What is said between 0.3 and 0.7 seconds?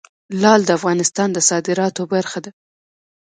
لعل د